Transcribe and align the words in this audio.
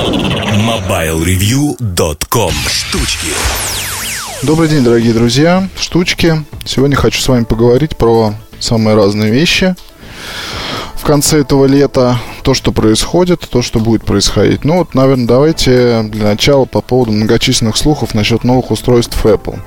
MobileReview.com 0.00 2.52
Штучки 2.66 3.28
Добрый 4.42 4.70
день, 4.70 4.82
дорогие 4.82 5.12
друзья, 5.12 5.68
штучки. 5.78 6.42
Сегодня 6.64 6.96
хочу 6.96 7.20
с 7.20 7.28
вами 7.28 7.44
поговорить 7.44 7.98
про 7.98 8.32
самые 8.58 8.96
разные 8.96 9.30
вещи. 9.30 9.74
В 10.94 11.04
конце 11.04 11.40
этого 11.40 11.66
лета 11.66 12.18
то, 12.42 12.54
что 12.54 12.72
происходит, 12.72 13.40
то, 13.40 13.60
что 13.60 13.78
будет 13.78 14.06
происходить. 14.06 14.64
Ну 14.64 14.78
вот, 14.78 14.94
наверное, 14.94 15.26
давайте 15.26 16.04
для 16.04 16.28
начала 16.28 16.64
по 16.64 16.80
поводу 16.80 17.12
многочисленных 17.12 17.76
слухов 17.76 18.14
насчет 18.14 18.42
новых 18.42 18.70
устройств 18.70 19.22
Apple. 19.26 19.58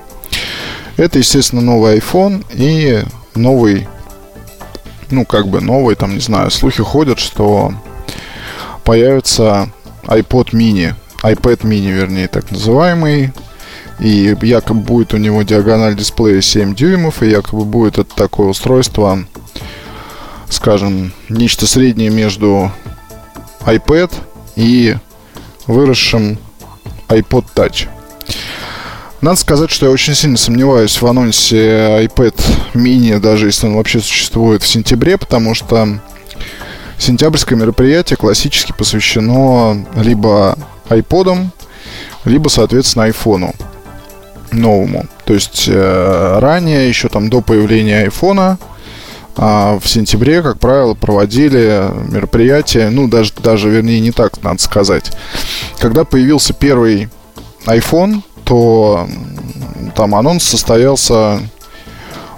Это, 0.98 1.20
естественно, 1.20 1.62
новый 1.62 2.00
iPhone 2.00 2.44
и 2.54 3.04
новый, 3.36 3.88
ну, 5.12 5.26
как 5.26 5.48
бы 5.48 5.62
новый, 5.62 5.94
там, 5.94 6.16
не 6.16 6.22
знаю, 6.22 6.50
слухи 6.50 6.82
ходят, 6.82 7.20
что 7.20 7.72
появится 8.84 9.70
iPod 10.08 10.54
mini, 10.54 10.94
iPad 11.24 11.64
mini, 11.64 11.92
вернее, 11.92 12.28
так 12.28 12.52
называемый, 12.52 13.32
и 14.00 14.36
якобы 14.42 14.82
будет 14.82 15.14
у 15.14 15.18
него 15.18 15.44
диагональ 15.44 15.96
дисплея 15.96 16.42
7 16.42 16.76
дюймов, 16.76 17.24
и 17.24 17.30
якобы 17.30 17.66
будет 17.66 17.98
это 17.98 18.16
такое 18.16 18.48
устройство, 18.48 19.24
скажем, 20.50 21.14
нечто 21.30 21.68
среднее 21.68 22.10
между 22.10 22.72
iPad 23.66 24.12
и 24.56 24.96
выросшим 25.68 26.38
iPod 27.08 27.46
Touch. 27.56 27.88
Надо 29.22 29.38
сказать, 29.38 29.72
что 29.72 29.86
я 29.86 29.92
очень 29.92 30.16
сильно 30.16 30.36
сомневаюсь 30.38 31.02
в 31.02 31.08
анонсе 31.08 32.04
iPad 32.06 32.36
mini, 32.74 33.20
даже 33.20 33.46
если 33.46 33.68
он 33.68 33.76
вообще 33.76 34.02
существует 34.02 34.64
в 34.64 34.68
сентябре, 34.68 35.18
потому 35.18 35.56
что 35.56 36.00
сентябрьское 37.04 37.58
мероприятие 37.58 38.18
классически 38.18 38.74
посвящено 38.78 39.86
либо 39.96 40.58
iPod, 40.90 41.48
либо, 42.26 42.50
соответственно, 42.50 43.08
iPhone 43.08 43.56
новому. 44.52 45.06
То 45.26 45.34
есть 45.34 45.66
э, 45.68 46.40
ранее, 46.40 46.88
еще 46.88 47.10
там 47.10 47.30
до 47.30 47.42
появления 47.42 48.06
iPhone, 48.06 48.58
а 49.36 49.80
в 49.80 49.88
сентябре, 49.88 50.42
как 50.42 50.60
правило, 50.60 50.94
проводили 50.94 51.90
мероприятия, 52.12 52.90
ну, 52.90 53.08
даже, 53.08 53.34
даже, 53.42 53.70
вернее, 53.70 54.00
не 54.00 54.12
так, 54.12 54.42
надо 54.44 54.62
сказать. 54.62 55.12
Когда 55.80 56.04
появился 56.04 56.54
первый 56.54 57.10
iPhone, 57.66 58.22
то 58.44 59.08
там 59.96 60.16
анонс 60.16 60.44
состоялся, 60.44 61.40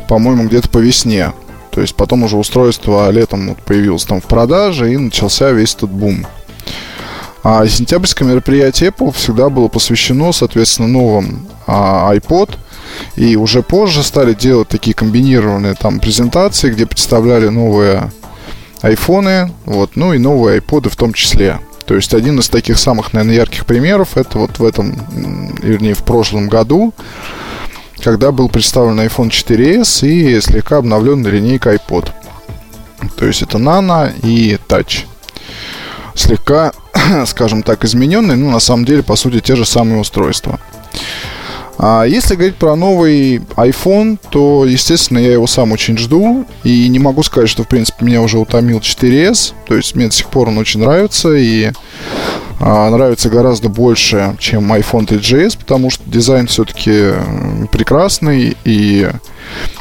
по-моему, 0.07 0.45
где-то 0.45 0.69
по 0.69 0.77
весне. 0.77 1.33
То 1.75 1.81
есть 1.81 1.93
потом 1.93 2.23
уже 2.23 2.37
устройство 2.37 3.11
летом 3.11 3.49
вот 3.49 3.57
появилось 3.57 4.05
там 4.05 4.21
в 4.21 4.23
продаже 4.23 4.93
и 4.93 4.97
начался 4.97 5.51
весь 5.51 5.75
этот 5.75 5.89
бум. 5.89 6.25
А 7.43 7.67
сентябрьское 7.67 8.25
мероприятие 8.25 8.91
Apple 8.91 9.11
всегда 9.11 9.49
было 9.49 9.67
посвящено, 9.67 10.31
соответственно, 10.31 10.87
новым 10.87 11.47
а, 11.67 12.15
iPod. 12.15 12.55
И 13.17 13.35
уже 13.35 13.61
позже 13.61 14.03
стали 14.03 14.33
делать 14.33 14.69
такие 14.69 14.95
комбинированные 14.95 15.73
там 15.73 15.99
презентации, 15.99 16.71
где 16.71 16.85
представляли 16.85 17.49
новые 17.49 18.09
айфоны, 18.81 19.51
вот, 19.65 19.97
ну 19.97 20.13
и 20.13 20.17
новые 20.17 20.61
iPod 20.61 20.87
в 20.89 20.95
том 20.95 21.11
числе. 21.11 21.59
То 21.85 21.95
есть 21.95 22.13
один 22.13 22.39
из 22.39 22.47
таких 22.47 22.79
самых, 22.79 23.11
наверное, 23.11 23.35
ярких 23.35 23.65
примеров 23.65 24.15
это 24.15 24.37
вот 24.37 24.59
в 24.59 24.63
этом, 24.63 24.95
вернее, 25.61 25.93
в 25.93 26.03
прошлом 26.03 26.47
году, 26.47 26.93
когда 28.03 28.31
был 28.31 28.49
представлен 28.49 28.99
iPhone 28.99 29.29
4s 29.29 30.07
и 30.07 30.39
слегка 30.41 30.77
обновленная 30.77 31.31
линейка 31.31 31.73
iPod. 31.73 32.11
То 33.17 33.25
есть 33.25 33.41
это 33.41 33.57
Nano 33.57 34.11
и 34.23 34.57
Touch. 34.67 35.05
Слегка, 36.15 36.71
скажем 37.25 37.63
так, 37.63 37.83
измененные, 37.83 38.37
но 38.37 38.51
на 38.51 38.59
самом 38.59 38.85
деле, 38.85 39.03
по 39.03 39.15
сути, 39.15 39.39
те 39.39 39.55
же 39.55 39.65
самые 39.65 39.99
устройства. 39.99 40.59
А 41.77 42.05
если 42.05 42.35
говорить 42.35 42.55
про 42.55 42.75
новый 42.75 43.37
iPhone, 43.57 44.17
то, 44.29 44.65
естественно, 44.65 45.19
я 45.19 45.33
его 45.33 45.45
сам 45.45 45.71
очень 45.71 45.97
жду. 45.97 46.45
И 46.63 46.87
не 46.87 46.99
могу 46.99 47.21
сказать, 47.23 47.49
что, 47.49 47.63
в 47.63 47.67
принципе, 47.67 48.05
меня 48.05 48.21
уже 48.21 48.37
утомил 48.37 48.79
4S. 48.79 49.53
То 49.67 49.75
есть 49.75 49.95
мне 49.95 50.07
до 50.07 50.13
сих 50.13 50.29
пор 50.29 50.47
он 50.47 50.57
очень 50.57 50.79
нравится. 50.79 51.33
И 51.33 51.71
а, 52.61 52.89
нравится 52.89 53.29
гораздо 53.29 53.67
больше, 53.67 54.35
чем 54.39 54.71
iPhone 54.71 55.05
3GS, 55.05 55.57
потому 55.59 55.89
что 55.89 56.09
дизайн 56.09 56.47
все-таки 56.47 57.11
прекрасный. 57.71 58.55
И 58.63 59.09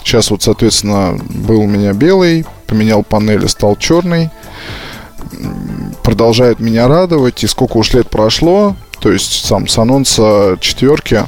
сейчас 0.03 0.31
вот, 0.31 0.43
соответственно, 0.43 1.17
был 1.29 1.61
у 1.61 1.67
меня 1.67 1.93
белый, 1.93 2.45
поменял 2.67 3.05
панель 3.05 3.45
и 3.45 3.49
стал 3.49 3.77
черный. 3.77 4.31
Продолжает 6.03 6.59
меня 6.59 6.89
радовать. 6.89 7.45
И 7.45 7.47
сколько 7.47 7.77
уж 7.77 7.93
лет 7.93 8.11
прошло, 8.11 8.75
то 8.99 9.13
есть 9.13 9.45
сам 9.45 9.69
с 9.69 9.79
анонса 9.79 10.57
четверки 10.61 11.25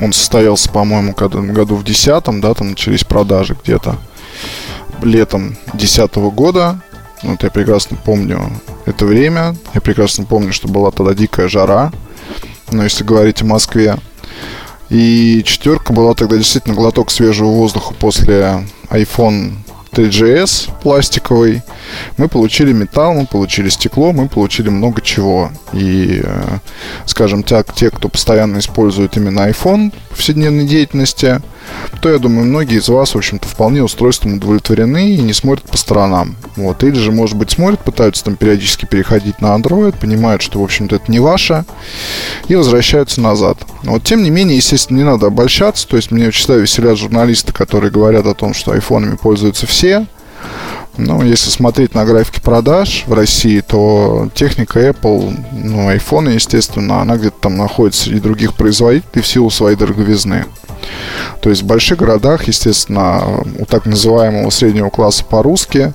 он 0.00 0.12
состоялся, 0.12 0.70
по-моему, 0.70 1.14
году 1.14 1.76
в 1.76 1.84
10 1.84 2.40
да, 2.40 2.54
там 2.54 2.70
начались 2.70 3.04
продажи 3.04 3.56
где-то 3.62 3.96
летом 5.02 5.56
2010 5.72 6.14
года. 6.32 6.80
Вот 7.22 7.42
я 7.42 7.50
прекрасно 7.50 7.96
помню 7.96 8.50
это 8.86 9.04
время. 9.04 9.56
Я 9.74 9.80
прекрасно 9.80 10.24
помню, 10.24 10.52
что 10.52 10.68
была 10.68 10.90
тогда 10.90 11.14
дикая 11.14 11.48
жара. 11.48 11.92
Но 12.70 12.84
если 12.84 13.04
говорить 13.04 13.42
о 13.42 13.46
Москве. 13.46 13.96
И 14.88 15.42
четверка 15.44 15.92
была 15.92 16.14
тогда 16.14 16.36
действительно 16.36 16.74
глоток 16.74 17.10
свежего 17.10 17.48
воздуха 17.48 17.94
после 17.94 18.64
iPhone 18.90 19.54
3GS 19.98 20.70
пластиковый. 20.80 21.62
Мы 22.16 22.28
получили 22.28 22.72
металл, 22.72 23.14
мы 23.14 23.26
получили 23.26 23.68
стекло, 23.68 24.12
мы 24.12 24.28
получили 24.28 24.68
много 24.68 25.02
чего. 25.02 25.50
И, 25.72 26.20
э, 26.22 26.58
скажем 27.04 27.42
так, 27.42 27.74
те, 27.74 27.90
кто 27.90 28.08
постоянно 28.08 28.58
использует 28.58 29.16
именно 29.16 29.48
iPhone 29.48 29.92
в 30.10 30.10
повседневной 30.10 30.66
деятельности, 30.66 31.40
то, 32.00 32.08
я 32.08 32.18
думаю, 32.18 32.46
многие 32.46 32.78
из 32.78 32.88
вас, 32.88 33.14
в 33.14 33.18
общем-то, 33.18 33.46
вполне 33.46 33.82
устройством 33.82 34.34
удовлетворены 34.34 35.14
и 35.14 35.18
не 35.18 35.32
смотрят 35.32 35.64
по 35.68 35.76
сторонам. 35.76 36.36
Вот. 36.56 36.84
Или 36.84 36.98
же, 36.98 37.12
может 37.12 37.36
быть, 37.36 37.50
смотрят, 37.50 37.80
пытаются 37.80 38.24
там 38.24 38.36
периодически 38.36 38.86
переходить 38.86 39.40
на 39.40 39.56
Android, 39.56 39.98
понимают, 39.98 40.42
что, 40.42 40.60
в 40.60 40.64
общем-то, 40.64 40.96
это 40.96 41.10
не 41.10 41.20
ваше, 41.20 41.64
и 42.46 42.54
возвращаются 42.54 43.20
назад. 43.20 43.58
Вот, 43.82 44.04
тем 44.04 44.22
не 44.22 44.30
менее, 44.30 44.56
естественно, 44.56 44.98
не 44.98 45.04
надо 45.04 45.26
обольщаться. 45.26 45.86
То 45.88 45.96
есть, 45.96 46.10
мне 46.10 46.30
всегда 46.30 46.56
веселят 46.56 46.98
журналисты, 46.98 47.52
которые 47.52 47.90
говорят 47.90 48.26
о 48.26 48.34
том, 48.34 48.54
что 48.54 48.72
айфонами 48.72 49.16
пользуются 49.16 49.66
все, 49.66 50.06
ну, 50.98 51.22
если 51.22 51.48
смотреть 51.50 51.94
на 51.94 52.04
графики 52.04 52.40
продаж 52.40 53.04
в 53.06 53.12
России, 53.12 53.60
то 53.60 54.28
техника 54.34 54.80
Apple, 54.80 55.32
ну, 55.52 55.90
iPhone, 55.90 56.34
естественно, 56.34 57.00
она 57.00 57.16
где-то 57.16 57.36
там 57.40 57.56
находится 57.56 58.04
среди 58.04 58.20
других 58.20 58.54
производителей 58.54 59.22
в 59.22 59.26
силу 59.26 59.48
своей 59.48 59.76
дороговизны. 59.76 60.44
То 61.40 61.50
есть 61.50 61.62
в 61.62 61.66
больших 61.66 61.98
городах, 61.98 62.48
естественно, 62.48 63.44
у 63.58 63.64
так 63.64 63.86
называемого 63.86 64.50
среднего 64.50 64.90
класса 64.90 65.24
по-русски 65.24 65.92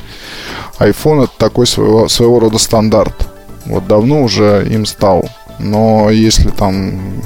iPhone 0.80 1.26
это 1.26 1.34
такой 1.38 1.68
своего, 1.68 2.08
своего 2.08 2.40
рода 2.40 2.58
стандарт. 2.58 3.28
Вот 3.66 3.86
давно 3.88 4.24
уже 4.24 4.66
им 4.70 4.86
стал. 4.86 5.30
Но 5.60 6.10
если 6.10 6.50
там 6.50 7.22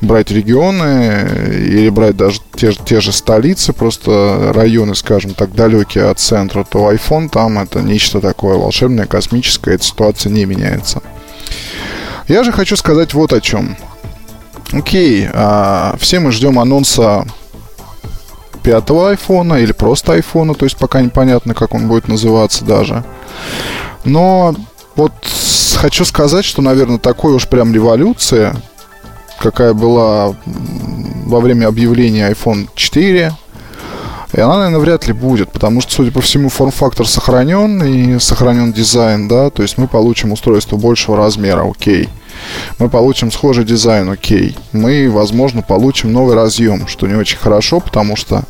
брать 0.00 0.30
регионы 0.30 1.28
или 1.50 1.88
брать 1.88 2.16
даже 2.16 2.40
те, 2.54 2.72
те 2.72 3.00
же 3.00 3.12
столицы, 3.12 3.72
просто 3.72 4.52
районы, 4.54 4.94
скажем 4.94 5.34
так, 5.34 5.54
далекие 5.54 6.10
от 6.10 6.18
центра, 6.18 6.64
то 6.64 6.92
iPhone 6.92 7.28
там 7.28 7.58
это 7.58 7.80
нечто 7.80 8.20
такое 8.20 8.56
волшебное, 8.56 9.06
космическое, 9.06 9.74
эта 9.74 9.84
ситуация 9.84 10.30
не 10.30 10.44
меняется. 10.44 11.02
Я 12.28 12.44
же 12.44 12.52
хочу 12.52 12.76
сказать 12.76 13.14
вот 13.14 13.32
о 13.32 13.40
чем. 13.40 13.76
Окей, 14.72 15.28
а, 15.32 15.96
все 15.98 16.20
мы 16.20 16.30
ждем 16.30 16.58
анонса 16.58 17.24
пятого 18.62 19.10
айфона 19.10 19.54
или 19.54 19.72
просто 19.72 20.12
айфона, 20.12 20.54
то 20.54 20.66
есть 20.66 20.76
пока 20.76 21.00
непонятно, 21.00 21.54
как 21.54 21.74
он 21.74 21.88
будет 21.88 22.06
называться 22.06 22.64
даже. 22.64 23.02
Но 24.04 24.54
вот 24.94 25.12
хочу 25.76 26.04
сказать, 26.04 26.44
что, 26.44 26.60
наверное, 26.60 26.98
такой 26.98 27.32
уж 27.32 27.48
прям 27.48 27.72
революция, 27.72 28.56
какая 29.38 29.74
была 29.74 30.34
во 31.26 31.40
время 31.40 31.66
объявления 31.66 32.30
iPhone 32.30 32.68
4, 32.74 33.32
и 34.34 34.40
она, 34.40 34.58
наверное, 34.58 34.80
вряд 34.80 35.06
ли 35.06 35.12
будет, 35.12 35.50
потому 35.50 35.80
что, 35.80 35.92
судя 35.92 36.12
по 36.12 36.20
всему, 36.20 36.50
форм-фактор 36.50 37.06
сохранен 37.06 37.82
и 37.82 38.18
сохранен 38.18 38.72
дизайн, 38.72 39.26
да, 39.26 39.50
то 39.50 39.62
есть 39.62 39.78
мы 39.78 39.88
получим 39.88 40.32
устройство 40.32 40.76
большего 40.76 41.16
размера, 41.16 41.68
окей. 41.68 42.08
Мы 42.78 42.88
получим 42.88 43.32
схожий 43.32 43.64
дизайн, 43.64 44.08
окей. 44.10 44.56
Мы, 44.72 45.10
возможно, 45.10 45.62
получим 45.62 46.12
новый 46.12 46.36
разъем, 46.36 46.86
что 46.86 47.06
не 47.06 47.14
очень 47.14 47.38
хорошо, 47.38 47.80
потому 47.80 48.16
что 48.16 48.44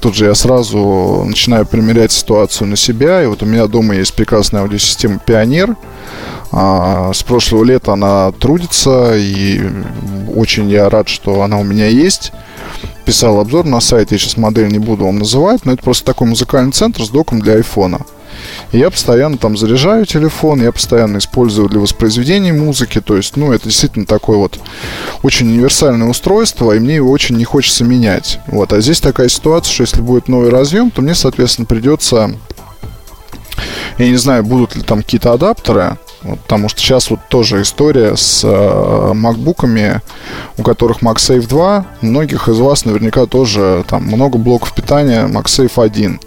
тут 0.00 0.14
же 0.14 0.26
я 0.26 0.34
сразу 0.34 1.24
начинаю 1.26 1.66
примерять 1.66 2.12
ситуацию 2.12 2.68
на 2.68 2.76
себя. 2.76 3.22
И 3.22 3.26
вот 3.26 3.42
у 3.42 3.46
меня 3.46 3.66
дома 3.66 3.94
есть 3.94 4.12
прекрасная 4.14 4.62
аудиосистема 4.62 5.18
Пионер. 5.18 5.76
А, 6.52 7.12
с 7.12 7.22
прошлого 7.22 7.64
лета 7.64 7.92
она 7.92 8.32
трудится, 8.32 9.16
и 9.16 9.60
очень 10.34 10.68
я 10.70 10.88
рад, 10.88 11.08
что 11.08 11.42
она 11.42 11.58
у 11.58 11.64
меня 11.64 11.86
есть. 11.86 12.32
Писал 13.04 13.38
обзор 13.38 13.64
на 13.64 13.80
сайте, 13.80 14.16
я 14.16 14.18
сейчас 14.18 14.36
модель 14.36 14.68
не 14.68 14.78
буду 14.78 15.04
вам 15.04 15.18
называть, 15.18 15.64
но 15.64 15.72
это 15.72 15.82
просто 15.82 16.04
такой 16.04 16.26
музыкальный 16.26 16.72
центр 16.72 17.04
с 17.04 17.08
доком 17.08 17.40
для 17.40 17.54
айфона. 17.54 18.00
Я 18.72 18.90
постоянно 18.90 19.38
там 19.38 19.56
заряжаю 19.56 20.04
телефон, 20.04 20.62
я 20.62 20.72
постоянно 20.72 21.18
использую 21.18 21.68
для 21.68 21.80
воспроизведения 21.80 22.52
музыки. 22.52 23.00
То 23.00 23.16
есть, 23.16 23.36
ну, 23.36 23.52
это 23.52 23.64
действительно 23.64 24.04
такое 24.04 24.36
вот 24.36 24.58
очень 25.22 25.48
универсальное 25.48 26.08
устройство, 26.08 26.72
и 26.72 26.78
мне 26.80 26.96
его 26.96 27.10
очень 27.10 27.36
не 27.36 27.44
хочется 27.44 27.84
менять. 27.84 28.40
Вот. 28.48 28.72
А 28.72 28.80
здесь 28.80 29.00
такая 29.00 29.28
ситуация, 29.28 29.72
что 29.72 29.82
если 29.84 30.00
будет 30.02 30.28
новый 30.28 30.50
разъем, 30.50 30.90
то 30.90 31.00
мне, 31.00 31.14
соответственно, 31.14 31.66
придется 31.66 32.34
я 33.98 34.08
не 34.10 34.16
знаю, 34.16 34.44
будут 34.44 34.76
ли 34.76 34.82
там 34.82 35.02
какие-то 35.02 35.32
адаптеры, 35.32 35.96
вот, 36.22 36.40
потому 36.40 36.68
что 36.68 36.80
сейчас 36.80 37.10
вот 37.10 37.20
тоже 37.28 37.62
история 37.62 38.16
с 38.16 38.42
э, 38.44 39.12
макбуками, 39.14 40.00
у 40.56 40.62
которых 40.62 41.02
MagSafe 41.02 41.46
2. 41.46 41.86
Многих 42.00 42.48
из 42.48 42.58
вас 42.58 42.84
наверняка 42.84 43.26
тоже 43.26 43.84
там 43.88 44.04
много 44.04 44.38
блоков 44.38 44.74
питания 44.74 45.26
MagSafe 45.26 45.82
1. 45.82 46.20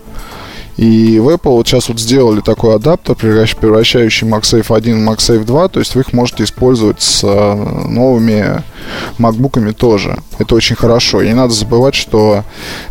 И 0.79 1.19
в 1.19 1.27
Apple 1.27 1.57
вот 1.57 1.67
сейчас 1.67 1.89
вот 1.89 1.99
сделали 1.99 2.39
такой 2.39 2.73
адаптер, 2.73 3.13
превращающий 3.13 4.25
MagSafe 4.25 4.73
1 4.73 5.05
в 5.05 5.09
MagSafe 5.09 5.43
2, 5.43 5.67
то 5.67 5.79
есть 5.79 5.93
вы 5.93 6.01
их 6.01 6.13
можете 6.13 6.45
использовать 6.45 7.01
с 7.01 7.21
э, 7.21 7.87
новыми 7.89 8.63
MacBook'ами 9.17 9.73
тоже. 9.73 10.17
Это 10.37 10.55
очень 10.55 10.77
хорошо. 10.77 11.21
И 11.21 11.27
не 11.27 11.33
надо 11.33 11.53
забывать, 11.53 11.95
что 11.95 12.45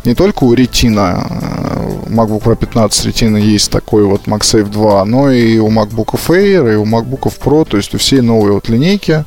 не 0.04 0.14
только 0.14 0.44
у 0.44 0.54
Retina, 0.54 1.26
э, 1.30 2.10
MacBook 2.10 2.42
Pro 2.42 2.56
15 2.56 3.06
Retina 3.06 3.40
есть 3.40 3.70
такой 3.70 4.04
вот 4.04 4.26
MagSafe 4.26 4.68
2, 4.68 5.06
но 5.06 5.30
и 5.30 5.56
у 5.56 5.70
MacBook 5.70 6.12
Air, 6.28 6.70
и 6.70 6.76
у 6.76 6.84
MacBook 6.84 7.32
Pro, 7.42 7.64
то 7.64 7.78
есть 7.78 7.94
у 7.94 7.98
всей 7.98 8.20
новой 8.20 8.50
вот 8.52 8.68
линейки 8.68 9.24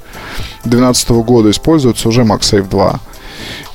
2012 0.65 1.09
года 1.25 1.49
используется 1.49 2.07
уже 2.07 2.21
MagSafe 2.21 2.69
2. 2.69 2.99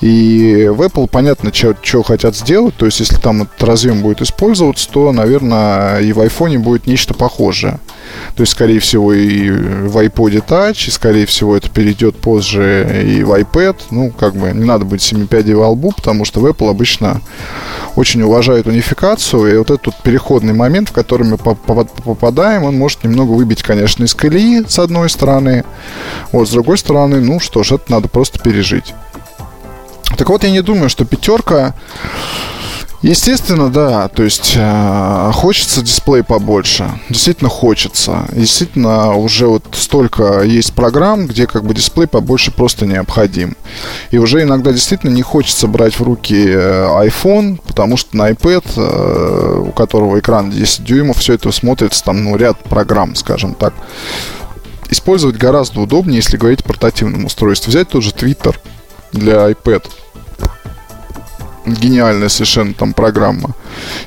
И 0.01 0.69
в 0.71 0.83
Apple 0.83 1.09
понятно, 1.09 1.53
что 1.53 2.03
хотят 2.03 2.37
сделать. 2.37 2.77
То 2.77 2.87
есть, 2.87 3.01
если 3.01 3.17
там 3.17 3.43
этот 3.43 3.63
разъем 3.63 4.03
будет 4.03 4.21
использоваться, 4.21 4.89
то, 4.91 5.13
наверное, 5.13 6.01
и 6.01 6.13
в 6.13 6.21
iPhone 6.21 6.59
будет 6.59 6.87
нечто 6.87 7.15
похожее. 7.15 7.79
То 8.35 8.43
есть, 8.43 8.53
скорее 8.53 8.79
всего, 8.81 9.13
и 9.13 9.51
в 9.51 9.97
iPod 9.99 10.47
Touch, 10.47 10.89
и, 10.89 10.91
скорее 10.91 11.27
всего, 11.27 11.57
это 11.57 11.71
перейдет 11.71 12.17
позже 12.17 13.05
и 13.05 13.23
в 13.23 13.33
iPad. 13.33 13.77
Ну, 13.91 14.11
как 14.11 14.37
бы, 14.37 14.53
не 14.53 14.65
надо 14.65 14.85
быть 14.85 15.03
семипядей 15.03 15.55
во 15.55 15.69
лбу, 15.69 15.93
потому 15.93 16.25
что 16.25 16.41
в 16.41 16.47
Apple 16.47 16.71
обычно 16.71 17.21
очень 17.97 18.21
уважают 18.23 18.67
унификацию, 18.67 19.55
и 19.55 19.57
вот 19.57 19.71
этот 19.71 19.95
переходный 20.03 20.53
момент, 20.53 20.91
в 20.91 20.93
который 20.93 21.27
мы 21.27 21.39
попадаем, 21.39 22.65
он 22.65 22.77
может 22.77 23.05
немного 23.05 23.33
выбить, 23.33 23.63
конечно, 23.63 24.05
из 24.05 24.15
колеи, 24.15 24.65
с 24.69 24.79
одной 24.79 25.09
стороны. 25.09 25.65
Вот, 26.31 26.47
с 26.49 26.53
другой 26.53 26.77
стороны, 26.77 27.21
ну 27.21 27.41
что 27.41 27.63
ж, 27.63 27.73
это 27.73 27.91
надо 27.91 28.09
просто 28.09 28.39
пережить. 28.39 28.95
Так 30.17 30.29
вот, 30.29 30.45
я 30.45 30.51
не 30.51 30.63
думаю, 30.63 30.89
что 30.89 31.05
пятерка... 31.05 31.75
Естественно, 33.03 33.71
да, 33.71 34.09
то 34.09 34.25
есть 34.25 34.55
э, 34.57 35.31
хочется 35.35 35.83
дисплей 35.83 36.25
побольше, 36.25 36.91
действительно 37.09 37.51
хочется. 37.51 38.25
Действительно, 38.33 39.15
уже 39.15 39.47
вот 39.47 39.65
столько 39.73 40.43
есть 40.43 40.73
программ, 40.73 41.27
где 41.27 41.47
как 41.47 41.65
бы 41.65 41.75
дисплей 41.75 42.09
побольше 42.09 42.51
просто 42.51 42.87
необходим. 42.87 43.55
И 44.11 44.19
уже 44.19 44.43
иногда 44.43 44.73
действительно 44.73 45.11
не 45.11 45.23
хочется 45.23 45.69
брать 45.69 45.95
в 46.01 46.03
руки 46.03 46.47
э, 46.49 47.07
iPhone, 47.07 47.61
потому 47.65 47.99
что 47.99 48.17
на 48.17 48.31
iPad, 48.31 48.65
э, 48.77 49.59
у 49.69 49.73
которого 49.73 50.19
экран 50.19 50.51
10 50.51 50.83
дюймов, 50.83 51.19
все 51.19 51.35
это 51.35 51.53
смотрится 51.53 52.03
там, 52.03 52.25
ну, 52.25 52.37
ряд 52.37 52.59
программ, 52.65 53.15
скажем 53.15 53.55
так. 53.55 53.75
Использовать 54.89 55.37
гораздо 55.37 55.81
удобнее, 55.81 56.17
если 56.17 56.39
говорить 56.39 56.63
о 56.63 56.65
портативном 56.65 57.27
устройстве. 57.27 57.71
Взять 57.71 57.91
тот 57.91 58.03
же 58.03 58.11
Twitter 58.11 58.57
для 59.13 59.51
iPad 59.51 59.85
гениальная 61.67 62.29
совершенно 62.29 62.75
там 62.75 62.95
программа. 62.95 63.51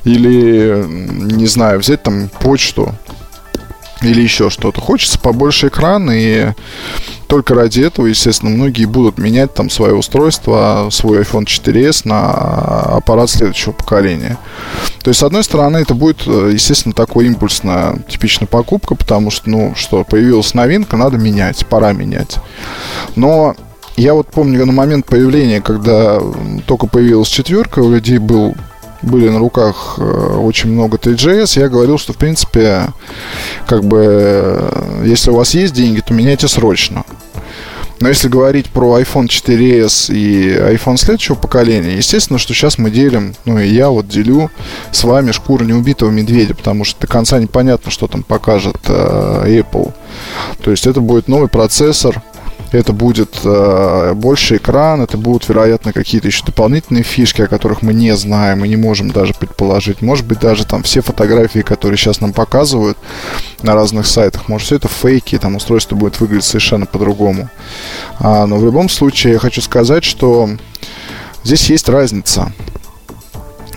Или, 0.06 0.86
не 0.88 1.46
знаю, 1.48 1.80
взять 1.80 2.04
там 2.04 2.30
почту 2.40 2.96
или 4.02 4.22
еще 4.22 4.50
что-то. 4.50 4.80
Хочется 4.80 5.20
побольше 5.20 5.68
экрана, 5.68 6.12
и 6.12 6.54
только 7.28 7.54
ради 7.54 7.82
этого, 7.82 8.06
естественно, 8.08 8.50
многие 8.50 8.86
будут 8.86 9.18
менять 9.18 9.54
там 9.54 9.70
свое 9.70 9.94
устройство, 9.94 10.88
свой 10.90 11.20
iPhone 11.20 11.44
4s 11.46 12.02
на 12.06 12.32
аппарат 12.96 13.30
следующего 13.30 13.74
поколения. 13.74 14.38
То 15.04 15.10
есть, 15.10 15.20
с 15.20 15.24
одной 15.24 15.44
стороны, 15.44 15.78
это 15.78 15.94
будет, 15.94 16.22
естественно, 16.26 16.94
такой 16.94 17.28
импульсная 17.28 17.98
типичная 18.08 18.48
покупка, 18.48 18.96
потому 18.96 19.32
что, 19.32 19.50
ну, 19.50 19.74
что, 19.76 20.06
появилась 20.06 20.54
новинка, 20.54 20.96
надо 20.96 21.18
менять, 21.18 21.66
пора 21.68 21.92
менять. 21.92 22.38
Но 23.16 23.56
я 24.00 24.14
вот 24.14 24.28
помню 24.28 24.66
на 24.66 24.72
момент 24.72 25.06
появления, 25.06 25.62
когда 25.62 26.22
только 26.66 26.88
появилась 26.88 27.28
четверка, 27.28 27.80
у 27.80 27.92
людей 27.92 28.18
был 28.18 28.56
были 29.02 29.30
на 29.30 29.40
руках 29.40 29.96
э, 29.98 30.04
очень 30.04 30.72
много 30.72 30.98
3GS, 30.98 31.60
я 31.60 31.70
говорил, 31.70 31.98
что, 31.98 32.12
в 32.12 32.18
принципе, 32.18 32.88
как 33.66 33.86
бы, 33.86 34.02
э, 34.02 35.04
если 35.06 35.32
у 35.32 35.36
вас 35.36 35.54
есть 35.54 35.74
деньги, 35.74 36.02
то 36.02 36.14
меняйте 36.14 36.50
срочно. 36.50 37.06
Но 38.02 38.08
если 38.08 38.30
говорить 38.30 38.68
про 38.68 39.00
iPhone 39.00 39.28
4s 39.28 40.14
и 40.14 40.54
iPhone 40.54 40.98
следующего 40.98 41.36
поколения, 41.36 41.96
естественно, 41.96 42.40
что 42.40 42.54
сейчас 42.54 42.78
мы 42.78 42.92
делим, 42.92 43.36
ну 43.46 43.60
и 43.60 43.68
я 43.68 43.90
вот 43.90 44.08
делю 44.08 44.50
с 44.92 45.04
вами 45.04 45.32
шкуру 45.32 45.66
неубитого 45.66 46.10
медведя, 46.10 46.56
потому 46.56 46.86
что 46.86 47.02
до 47.02 47.08
конца 47.08 47.40
непонятно, 47.40 47.92
что 47.92 48.08
там 48.08 48.24
покажет 48.24 48.78
э, 48.88 49.62
Apple. 49.62 49.94
То 50.62 50.72
есть 50.72 50.88
это 50.88 51.02
будет 51.02 51.28
новый 51.28 51.50
процессор, 51.50 52.22
это 52.78 52.94
будет 52.94 53.40
э, 53.44 54.14
больше 54.16 54.58
экран, 54.58 55.02
это 55.02 55.18
будут, 55.18 55.48
вероятно, 55.50 55.94
какие-то 55.94 56.28
еще 56.28 56.46
дополнительные 56.46 57.04
фишки, 57.04 57.42
о 57.42 57.48
которых 57.48 57.82
мы 57.82 57.94
не 57.94 58.16
знаем 58.16 58.64
и 58.64 58.70
не 58.70 58.76
можем 58.76 59.12
даже 59.12 59.34
предположить. 59.34 60.02
Может 60.02 60.26
быть, 60.26 60.40
даже 60.40 60.66
там 60.66 60.84
все 60.84 61.02
фотографии, 61.02 61.60
которые 61.60 61.98
сейчас 61.98 62.22
нам 62.22 62.34
показывают 62.34 62.98
на 63.64 63.74
разных 63.74 64.08
сайтах, 64.08 64.48
может, 64.48 64.68
все 64.68 64.76
это 64.76 64.88
фейки, 64.88 65.38
там 65.38 65.56
устройство 65.56 65.96
будет 65.96 66.20
выглядеть 66.20 66.46
совершенно 66.46 66.86
по-другому. 66.86 67.50
А, 68.20 68.46
но 68.46 68.58
в 68.58 68.66
любом 68.66 68.90
случае 68.90 69.34
я 69.34 69.40
хочу 69.40 69.62
сказать, 69.62 70.04
что 70.04 70.50
здесь 71.44 71.70
есть 71.70 71.90
разница. 71.90 72.52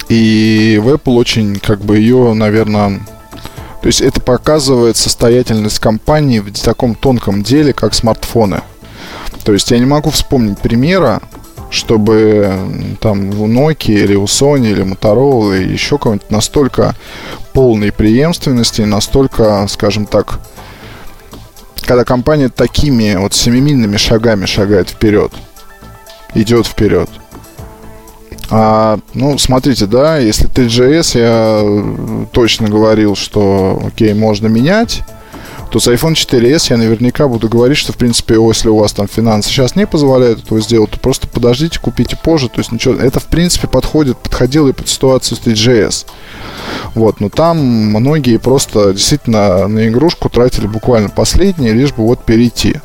И 0.09 0.79
в 0.83 0.89
Apple 0.89 1.15
очень, 1.15 1.59
как 1.59 1.81
бы, 1.81 1.99
ее, 1.99 2.35
наверное, 2.35 3.01
то 3.81 3.89
есть 3.89 4.01
это 4.01 4.21
показывает 4.21 4.97
состоятельность 4.97 5.81
компании 5.81 6.39
в 6.39 6.53
таком 6.53 6.95
тонком 6.95 7.43
деле, 7.43 7.73
как 7.73 7.95
смартфоны. 7.95 8.63
То 9.45 9.53
есть 9.53 9.71
я 9.71 9.79
не 9.79 9.87
могу 9.87 10.11
вспомнить 10.11 10.59
примера, 10.59 11.21
чтобы 11.71 12.97
там 13.01 13.31
у 13.41 13.49
Nokia 13.49 14.05
или 14.05 14.15
у 14.15 14.25
Sony 14.25 14.71
или 14.71 14.85
Motorola 14.85 15.61
или 15.61 15.73
еще 15.73 15.99
кого-нибудь 15.99 16.31
настолько 16.31 16.95
полной 17.53 17.93
преемственности, 17.93 18.83
настолько, 18.83 19.67
скажем 19.69 20.07
так, 20.07 20.41
когда 21.83 22.05
компания 22.05 22.49
такими 22.49 23.17
вот 23.17 23.35
семимильными 23.35 23.97
шагами 23.97 24.47
шагает 24.47 24.91
вперед, 24.91 25.33
идет 26.35 26.67
вперед. 26.67 27.09
А, 28.51 28.99
ну, 29.15 29.39
смотрите, 29.39 29.87
да, 29.87 30.19
если 30.19 30.49
3GS 30.49 31.19
я 31.19 32.27
точно 32.33 32.69
говорил, 32.69 33.17
что, 33.17 33.83
окей, 33.87 34.13
можно 34.13 34.47
менять, 34.47 35.01
то 35.73 35.81
с 35.81 35.89
iPhone 35.89 36.13
4s 36.13 36.67
я 36.69 36.77
наверняка 36.77 37.27
буду 37.29 37.49
говорить, 37.49 37.79
что, 37.79 37.95
в 37.95 37.97
принципе, 37.97 38.35
если 38.35 38.69
у 38.69 38.77
вас 38.77 38.93
там 38.93 39.09
финансы 39.09 39.49
сейчас 39.49 39.75
не 39.75 39.87
позволяют 39.87 40.45
этого 40.45 40.61
сделать, 40.61 40.91
то 40.91 41.01
просто 41.01 41.29
подождите, 41.29 41.81
купите 41.81 42.15
позже. 42.15 42.51
То 42.51 42.59
есть 42.59 42.73
ничего, 42.73 42.95
это, 42.95 43.21
в 43.21 43.25
принципе, 43.25 43.69
подходит, 43.69 44.19
подходило 44.19 44.69
и 44.69 44.73
под 44.73 44.91
ситуацию 44.91 45.39
с 45.39 45.41
3GS. 45.41 46.05
Вот, 46.95 47.21
но 47.21 47.31
там 47.31 47.57
многие 47.57 48.37
просто 48.37 48.93
действительно 48.93 49.67
на 49.67 49.89
игрушку 49.89 50.29
тратили 50.29 50.67
буквально 50.67 51.09
последние, 51.09 51.73
лишь 51.73 51.95
бы 51.95 52.03
вот 52.03 52.23
перейти. 52.23 52.77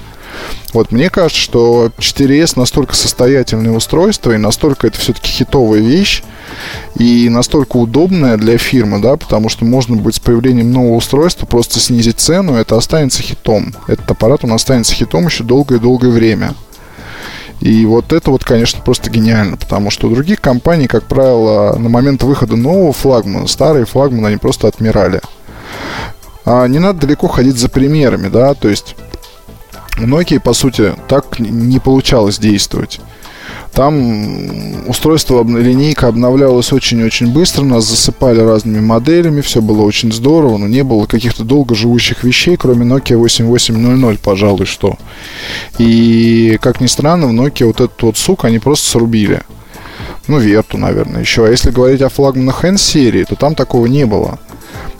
Вот 0.73 0.91
мне 0.91 1.09
кажется, 1.09 1.41
что 1.41 1.91
4S 1.97 2.53
настолько 2.55 2.95
состоятельное 2.95 3.71
устройство 3.71 4.31
и 4.31 4.37
настолько 4.37 4.87
это 4.87 4.99
все-таки 4.99 5.31
хитовая 5.31 5.79
вещь 5.79 6.23
и 6.95 7.29
настолько 7.29 7.77
удобная 7.77 8.37
для 8.37 8.57
фирмы, 8.57 8.99
да, 8.99 9.17
потому 9.17 9.49
что 9.49 9.65
можно 9.65 9.95
будет 9.95 10.15
с 10.15 10.19
появлением 10.19 10.71
нового 10.71 10.95
устройства 10.95 11.45
просто 11.45 11.79
снизить 11.79 12.19
цену, 12.19 12.55
это 12.55 12.75
останется 12.77 13.23
хитом. 13.23 13.73
Этот 13.87 14.11
аппарат, 14.11 14.43
он 14.43 14.53
останется 14.53 14.93
хитом 14.93 15.25
еще 15.25 15.43
долгое-долгое 15.43 16.09
время. 16.09 16.53
И 17.59 17.85
вот 17.85 18.13
это 18.13 18.29
вот, 18.29 18.43
конечно, 18.43 18.81
просто 18.83 19.09
гениально, 19.09 19.57
потому 19.57 19.89
что 19.89 20.07
у 20.07 20.13
других 20.13 20.41
компаний, 20.41 20.87
как 20.87 21.05
правило, 21.05 21.75
на 21.77 21.89
момент 21.89 22.21
выхода 22.21 22.55
нового 22.55 22.93
флагмана, 22.93 23.47
старые 23.47 23.85
флагманы, 23.85 24.27
они 24.27 24.37
просто 24.37 24.67
отмирали. 24.67 25.21
А 26.45 26.67
не 26.67 26.79
надо 26.79 27.01
далеко 27.01 27.27
ходить 27.27 27.57
за 27.57 27.67
примерами, 27.67 28.29
да, 28.29 28.53
то 28.53 28.69
есть 28.69 28.95
у 29.97 30.03
Nokia, 30.03 30.39
по 30.39 30.53
сути, 30.53 30.93
так 31.07 31.39
не 31.39 31.79
получалось 31.79 32.39
действовать. 32.39 32.99
Там 33.73 34.87
устройство, 34.87 35.43
линейка 35.43 36.07
обновлялась 36.07 36.73
очень-очень 36.73 37.31
быстро, 37.31 37.63
нас 37.63 37.85
засыпали 37.85 38.39
разными 38.39 38.79
моделями, 38.79 39.41
все 39.41 39.61
было 39.61 39.83
очень 39.83 40.11
здорово, 40.11 40.57
но 40.57 40.67
не 40.67 40.83
было 40.83 41.05
каких-то 41.05 41.43
долго 41.43 41.75
живущих 41.75 42.23
вещей, 42.23 42.57
кроме 42.57 42.85
Nokia 42.85 43.17
8800, 43.17 44.19
пожалуй, 44.19 44.65
что. 44.65 44.97
И, 45.77 46.57
как 46.61 46.81
ни 46.81 46.87
странно, 46.87 47.27
в 47.27 47.33
Nokia 47.33 47.67
вот 47.67 47.81
этот 47.81 48.01
вот 48.01 48.17
сук 48.17 48.45
они 48.45 48.57
просто 48.59 48.89
срубили. 48.89 49.41
Ну, 50.27 50.39
Верту, 50.39 50.77
наверное, 50.77 51.21
еще. 51.21 51.45
А 51.45 51.49
если 51.49 51.69
говорить 51.69 52.01
о 52.01 52.09
флагманах 52.09 52.65
N-серии, 52.65 53.23
то 53.23 53.35
там 53.35 53.55
такого 53.55 53.85
не 53.85 54.05
было. 54.05 54.39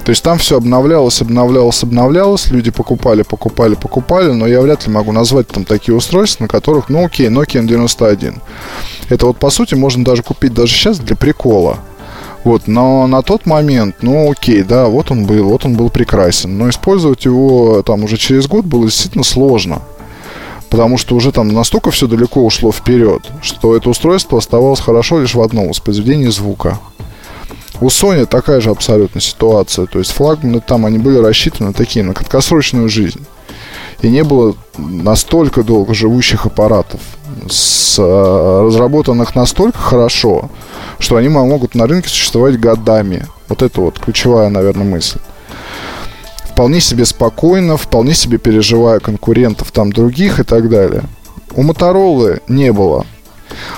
То 0.04 0.12
есть 0.12 0.24
там 0.24 0.38
все 0.38 0.58
обновлялось, 0.58 1.22
обновлялось, 1.22 1.84
обновлялось, 1.84 2.48
люди 2.48 2.72
покупали, 2.72 3.24
покупали, 3.24 3.76
покупали, 3.76 4.32
но 4.32 4.48
я 4.48 4.62
вряд 4.62 4.88
ли 4.88 4.94
могу 4.94 5.12
назвать 5.12 5.48
там 5.50 5.66
такие 5.66 5.96
устройства, 5.96 6.44
на 6.44 6.48
которых, 6.48 6.88
ну 6.90 7.06
окей, 7.06 7.28
Nokia 7.28 7.62
N91. 7.66 8.40
Это 9.10 9.26
вот 9.26 9.38
по 9.38 9.50
сути 9.50 9.76
можно 9.76 10.06
даже 10.06 10.24
купить 10.24 10.54
даже 10.54 10.74
сейчас 10.74 11.00
для 11.00 11.16
прикола. 11.16 11.80
Вот, 12.44 12.68
но 12.68 13.08
на 13.08 13.22
тот 13.24 13.46
момент, 13.46 13.98
ну 14.02 14.32
окей, 14.32 14.64
да, 14.64 14.88
вот 14.88 15.12
он 15.12 15.26
был, 15.26 15.50
вот 15.50 15.66
он 15.66 15.76
был 15.76 15.90
прекрасен. 15.90 16.58
Но 16.58 16.70
использовать 16.70 17.26
его 17.26 17.84
там 17.84 18.06
уже 18.06 18.16
через 18.16 18.48
год 18.48 18.64
было 18.64 18.86
действительно 18.86 19.26
сложно. 19.26 19.82
Потому 20.70 20.98
что 20.98 21.16
уже 21.16 21.34
там 21.34 21.50
настолько 21.50 21.92
все 21.92 22.08
далеко 22.08 22.46
ушло 22.46 22.72
вперед, 22.72 23.24
что 23.42 23.76
это 23.76 23.90
устройство 23.90 24.38
оставалось 24.38 24.80
хорошо 24.80 25.20
лишь 25.20 25.36
в 25.36 25.42
одном 25.42 25.68
воспроизведении 25.68 26.28
звука. 26.28 26.80
У 27.80 27.88
Sony 27.88 28.26
такая 28.26 28.60
же 28.60 28.72
абсолютно 28.72 29.22
ситуация. 29.22 29.86
То 29.86 30.00
есть 30.00 30.12
флагманы 30.12 30.62
там, 30.62 30.86
они 30.86 30.98
были 30.98 31.18
рассчитаны 31.20 31.74
такие 31.74 32.04
на 32.04 32.14
краткосрочную 32.14 32.90
жизнь. 32.90 33.26
И 34.02 34.10
не 34.10 34.24
было 34.24 34.56
настолько 34.78 35.64
долго 35.64 35.94
живущих 35.94 36.46
аппаратов, 36.46 37.00
с, 37.50 37.98
э, 37.98 38.62
разработанных 38.66 39.36
настолько 39.36 39.78
хорошо, 39.80 40.52
что 41.00 41.16
они 41.16 41.30
могут 41.30 41.74
на 41.74 41.88
рынке 41.88 42.10
существовать 42.10 42.60
годами. 42.60 43.26
Вот 43.50 43.62
это 43.62 43.82
вот 43.82 44.00
ключевая, 44.00 44.50
наверное, 44.50 44.86
мысль. 44.86 45.20
Вполне 46.52 46.80
себе 46.80 47.06
спокойно, 47.06 47.78
вполне 47.78 48.14
себе 48.14 48.38
переживая 48.38 49.00
конкурентов 49.00 49.72
там 49.72 49.92
других 49.92 50.40
и 50.40 50.44
так 50.44 50.70
далее. 50.70 51.04
У 51.56 51.64
Motorola 51.64 52.42
не 52.48 52.72
было 52.72 53.06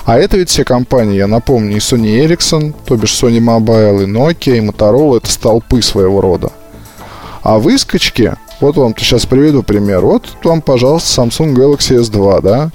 а 0.04 0.18
это 0.18 0.36
ведь 0.36 0.50
все 0.50 0.64
компании, 0.64 1.16
я 1.16 1.26
напомню, 1.26 1.76
и 1.76 1.80
Sony 1.80 2.24
Ericsson, 2.24 2.74
то 2.84 2.96
бишь 2.96 3.12
Sony 3.12 3.38
Mobile, 3.38 4.04
и 4.04 4.06
Nokia, 4.06 4.58
и 4.58 4.60
Motorola, 4.60 5.18
это 5.18 5.30
столпы 5.30 5.82
своего 5.82 6.20
рода. 6.20 6.50
А 7.42 7.58
выскочки, 7.58 8.34
вот 8.60 8.76
вам 8.76 8.94
сейчас 8.96 9.24
приведу 9.24 9.62
пример. 9.62 10.00
Вот 10.00 10.28
вам, 10.44 10.60
пожалуйста, 10.60 11.22
Samsung 11.22 11.54
Galaxy 11.54 11.98
S2, 11.98 12.42
да? 12.42 12.70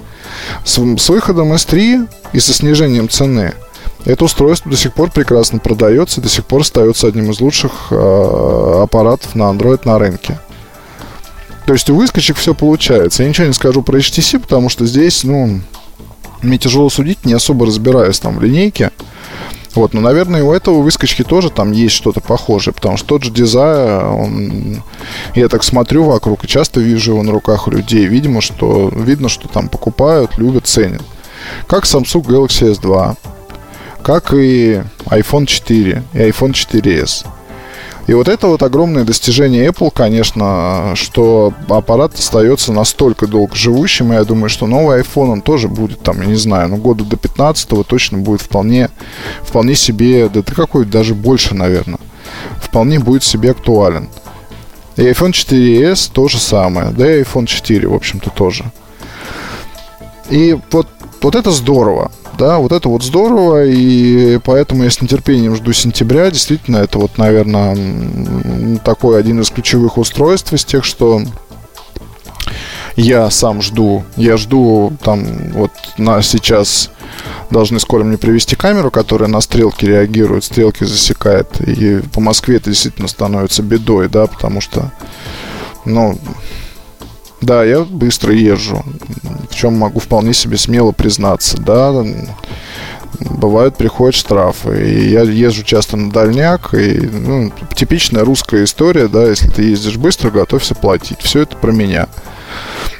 С, 0.64 0.74
с 0.74 1.08
выходом 1.08 1.52
S3 1.52 2.08
и 2.32 2.40
со 2.40 2.52
снижением 2.52 3.08
цены 3.08 3.54
это 4.06 4.24
устройство 4.24 4.70
до 4.70 4.76
сих 4.76 4.94
пор 4.94 5.10
прекрасно 5.10 5.58
продается, 5.58 6.20
до 6.20 6.28
сих 6.28 6.44
пор 6.46 6.60
остается 6.60 7.08
одним 7.08 7.32
из 7.32 7.40
лучших 7.40 7.88
э, 7.90 8.80
аппаратов 8.84 9.34
на 9.34 9.50
Android 9.50 9.80
на 9.84 9.98
рынке. 9.98 10.38
То 11.66 11.72
есть 11.72 11.90
у 11.90 11.96
выскочек 11.96 12.36
все 12.36 12.54
получается. 12.54 13.24
Я 13.24 13.28
ничего 13.28 13.48
не 13.48 13.52
скажу 13.52 13.82
про 13.82 13.98
HTC, 13.98 14.38
потому 14.38 14.68
что 14.68 14.86
здесь, 14.86 15.24
ну, 15.24 15.60
мне 16.46 16.58
тяжело 16.58 16.88
судить, 16.88 17.24
не 17.24 17.32
особо 17.32 17.66
разбираюсь 17.66 18.18
там 18.18 18.36
в 18.36 18.42
линейке. 18.42 18.90
Вот, 19.74 19.92
но, 19.92 20.00
наверное, 20.00 20.42
у 20.42 20.54
этого 20.54 20.80
выскочки 20.80 21.22
тоже 21.22 21.50
там 21.50 21.70
есть 21.72 21.94
что-то 21.94 22.20
похожее, 22.20 22.72
потому 22.72 22.96
что 22.96 23.08
тот 23.08 23.24
же 23.24 23.30
дизайн, 23.30 24.06
он, 24.06 24.82
я 25.34 25.48
так 25.48 25.62
смотрю 25.62 26.04
вокруг 26.04 26.44
и 26.44 26.48
часто 26.48 26.80
вижу 26.80 27.12
его 27.12 27.22
на 27.22 27.30
руках 27.30 27.68
у 27.68 27.70
людей. 27.70 28.06
Видимо, 28.06 28.40
что, 28.40 28.90
видно, 28.94 29.28
что 29.28 29.48
там 29.48 29.68
покупают, 29.68 30.38
любят, 30.38 30.66
ценят. 30.66 31.02
Как 31.66 31.84
Samsung 31.84 32.22
Galaxy 32.22 32.72
S2, 32.72 33.16
как 34.02 34.32
и 34.32 34.82
iPhone 35.06 35.44
4 35.44 36.02
и 36.14 36.18
iPhone 36.18 36.52
4s. 36.52 37.26
И 38.06 38.14
вот 38.14 38.28
это 38.28 38.46
вот 38.46 38.62
огромное 38.62 39.04
достижение 39.04 39.68
Apple, 39.68 39.90
конечно, 39.92 40.92
что 40.94 41.52
аппарат 41.68 42.14
остается 42.14 42.72
настолько 42.72 43.26
долго 43.26 43.56
живущим, 43.56 44.12
я 44.12 44.24
думаю, 44.24 44.48
что 44.48 44.66
новый 44.66 45.00
iPhone, 45.00 45.32
он 45.32 45.42
тоже 45.42 45.68
будет 45.68 46.00
там, 46.02 46.20
я 46.20 46.26
не 46.26 46.36
знаю, 46.36 46.68
ну 46.68 46.76
года 46.76 47.04
до 47.04 47.16
15 47.16 47.86
точно 47.86 48.18
будет 48.18 48.42
вполне, 48.42 48.90
вполне 49.42 49.74
себе, 49.74 50.28
да 50.28 50.42
ты 50.42 50.54
какой 50.54 50.84
даже 50.84 51.14
больше, 51.14 51.54
наверное, 51.54 51.98
вполне 52.60 53.00
будет 53.00 53.24
себе 53.24 53.50
актуален. 53.50 54.08
И 54.96 55.02
iPhone 55.02 55.32
4s 55.32 56.10
то 56.12 56.28
же 56.28 56.38
самое, 56.38 56.90
да 56.90 57.12
и 57.12 57.22
iPhone 57.22 57.46
4, 57.46 57.88
в 57.88 57.94
общем-то, 57.94 58.30
тоже. 58.30 58.64
И 60.30 60.56
вот, 60.70 60.88
вот 61.20 61.34
это 61.34 61.50
здорово. 61.50 62.12
Да, 62.38 62.58
вот 62.58 62.72
это 62.72 62.88
вот 62.90 63.02
здорово, 63.02 63.64
и 63.64 64.38
поэтому 64.38 64.84
я 64.84 64.90
с 64.90 65.00
нетерпением 65.00 65.56
жду 65.56 65.72
сентября. 65.72 66.30
Действительно, 66.30 66.78
это 66.78 66.98
вот, 66.98 67.16
наверное, 67.16 68.78
такой 68.84 69.18
один 69.18 69.40
из 69.40 69.48
ключевых 69.48 69.96
устройств 69.96 70.52
из 70.52 70.64
тех, 70.64 70.84
что 70.84 71.22
я 72.96 73.30
сам 73.30 73.62
жду. 73.62 74.04
Я 74.16 74.36
жду 74.36 74.92
там 75.02 75.24
вот 75.52 75.70
на 75.96 76.20
сейчас 76.22 76.90
должны 77.50 77.80
скоро 77.80 78.04
мне 78.04 78.18
привести 78.18 78.54
камеру, 78.54 78.90
которая 78.90 79.30
на 79.30 79.40
стрелки 79.40 79.86
реагирует, 79.86 80.44
стрелки 80.44 80.84
засекает. 80.84 81.60
И 81.60 82.02
по 82.12 82.20
Москве 82.20 82.56
это 82.56 82.70
действительно 82.70 83.08
становится 83.08 83.62
бедой, 83.62 84.08
да, 84.08 84.26
потому 84.26 84.60
что, 84.60 84.90
ну, 85.86 86.18
да, 87.46 87.64
я 87.64 87.80
быстро 87.84 88.34
езжу, 88.34 88.84
в 89.50 89.54
чем 89.54 89.78
могу 89.78 90.00
вполне 90.00 90.34
себе 90.34 90.58
смело 90.58 90.92
признаться, 90.92 91.56
да. 91.58 92.04
Бывают, 93.20 93.76
приходят 93.76 94.14
штрафы. 94.14 94.90
И 94.90 95.08
я 95.08 95.22
езжу 95.22 95.62
часто 95.62 95.96
на 95.96 96.10
дальняк. 96.10 96.74
И, 96.74 96.98
ну, 97.00 97.52
типичная 97.74 98.24
русская 98.24 98.64
история, 98.64 99.08
да, 99.08 99.26
если 99.26 99.48
ты 99.48 99.62
ездишь 99.62 99.96
быстро, 99.96 100.30
готовься 100.30 100.74
платить. 100.74 101.20
Все 101.20 101.42
это 101.42 101.56
про 101.56 101.72
меня. 101.72 102.08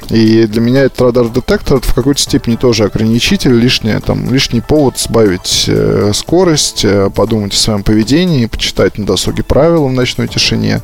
И 0.09 0.45
для 0.45 0.61
меня 0.61 0.83
этот 0.83 1.01
радар-детектор 1.01 1.81
в 1.81 1.93
какой-то 1.93 2.21
степени 2.21 2.55
тоже 2.55 2.85
ограничитель, 2.85 3.53
лишний, 3.53 3.99
там, 3.99 4.31
лишний 4.31 4.61
повод 4.61 4.97
сбавить 4.97 5.65
э, 5.67 6.11
скорость, 6.13 6.85
э, 6.85 7.09
подумать 7.09 7.53
о 7.53 7.57
своем 7.57 7.83
поведении, 7.83 8.45
почитать 8.45 8.97
на 8.97 9.05
досуге 9.05 9.43
правила 9.43 9.87
в 9.87 9.91
ночной 9.91 10.29
тишине. 10.29 10.81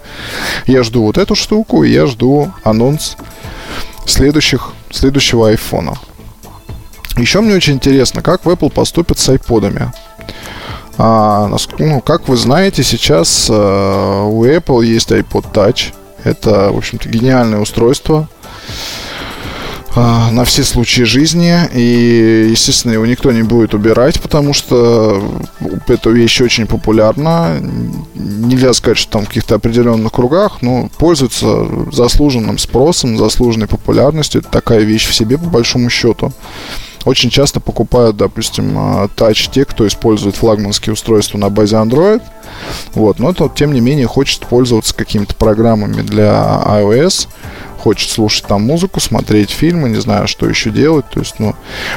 Я 0.65 0.83
жду 0.83 1.03
вот 1.03 1.17
эту 1.17 1.35
штуку, 1.35 1.83
и 1.83 1.91
я 1.91 2.05
жду 2.05 2.51
анонс 2.63 3.15
следующих, 4.05 4.73
следующего 4.91 5.49
айфона. 5.49 5.93
Еще 7.15 7.39
мне 7.39 7.55
очень 7.55 7.75
интересно, 7.75 8.21
как 8.21 8.43
в 8.43 8.49
Apple 8.49 8.71
поступят 8.71 9.19
с 9.19 9.29
айподами. 9.29 9.93
А, 10.97 11.49
ну, 11.79 12.01
как 12.01 12.27
вы 12.27 12.35
знаете, 12.35 12.83
сейчас 12.83 13.47
э, 13.49 13.53
у 13.53 14.43
Apple 14.43 14.83
есть 14.85 15.11
iPod 15.11 15.45
Touch. 15.53 15.93
Это, 16.25 16.71
в 16.71 16.77
общем-то, 16.77 17.07
гениальное 17.07 17.59
устройство 17.59 18.27
на 20.01 20.43
все 20.45 20.63
случаи 20.63 21.03
жизни. 21.03 21.55
И, 21.73 22.49
естественно, 22.49 22.93
его 22.93 23.05
никто 23.05 23.31
не 23.31 23.43
будет 23.43 23.73
убирать, 23.73 24.21
потому 24.21 24.53
что 24.53 25.41
эта 25.87 26.09
вещь 26.09 26.41
очень 26.41 26.65
популярна. 26.65 27.59
Нельзя 28.15 28.73
сказать, 28.73 28.97
что 28.97 29.11
там 29.13 29.25
в 29.25 29.27
каких-то 29.27 29.55
определенных 29.55 30.11
кругах, 30.11 30.61
но 30.61 30.89
пользуется 30.97 31.67
заслуженным 31.91 32.57
спросом, 32.57 33.17
заслуженной 33.17 33.67
популярностью. 33.67 34.41
Это 34.41 34.49
такая 34.49 34.79
вещь 34.79 35.07
в 35.07 35.13
себе, 35.13 35.37
по 35.37 35.45
большому 35.45 35.89
счету. 35.89 36.33
Очень 37.05 37.29
часто 37.29 37.59
покупают, 37.59 38.15
допустим, 38.15 38.77
а, 38.77 39.07
Touch 39.07 39.49
те, 39.51 39.65
кто 39.65 39.85
использует 39.85 40.37
флагманские 40.37 40.93
устройства 40.93 41.37
на 41.37 41.49
базе 41.49 41.75
Android. 41.75 42.21
Вот, 42.93 43.19
но 43.19 43.31
это, 43.31 43.51
тем 43.53 43.73
не 43.73 43.81
менее, 43.81 44.07
хочет 44.07 44.45
пользоваться 44.45 44.95
какими-то 44.95 45.35
программами 45.35 46.01
для 46.01 46.61
iOS 46.65 47.27
хочет 47.83 48.09
слушать 48.09 48.45
там 48.45 48.63
музыку, 48.63 49.01
смотреть 49.01 49.49
фильмы, 49.49 49.89
не 49.89 49.99
знаю, 49.99 50.27
что 50.27 50.47
еще 50.47 50.69
делать. 50.69 51.05
То 51.09 51.19
есть, 51.19 51.35
ну, 51.39 51.53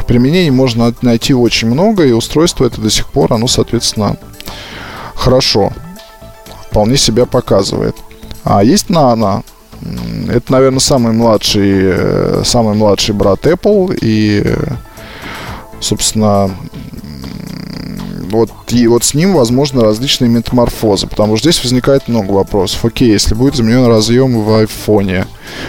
применений 0.09 0.51
можно 0.51 0.93
найти 1.03 1.33
очень 1.33 1.69
много, 1.69 2.05
и 2.05 2.11
устройство 2.11 2.67
это 2.67 2.81
до 2.81 2.91
сих 2.91 3.09
пор, 3.09 3.33
оно, 3.33 3.47
соответственно, 3.47 4.17
хорошо, 5.15 5.73
вполне 6.69 6.97
себя 6.97 7.25
показывает. 7.25 7.95
А 8.43 8.65
есть 8.65 8.89
Nano, 8.89 9.45
это, 10.29 10.53
наверное, 10.53 10.81
самый 10.81 11.13
младший, 11.13 11.71
э, 11.73 12.43
самый 12.45 12.75
младший 12.75 13.15
брат 13.15 13.47
Apple, 13.47 13.97
и, 14.03 14.45
собственно, 15.81 16.51
вот, 18.31 18.51
и 18.69 18.87
вот 18.87 19.05
с 19.05 19.15
ним 19.15 19.35
возможно 19.35 19.83
различные 19.83 20.29
метаморфозы, 20.29 21.07
потому 21.07 21.37
что 21.37 21.51
здесь 21.51 21.63
возникает 21.63 22.09
много 22.09 22.33
вопросов. 22.33 22.85
Окей, 22.85 23.11
если 23.11 23.35
будет 23.35 23.57
заменен 23.57 23.87
разъем 23.87 24.43
в 24.43 24.55
айфоне, 24.55 25.27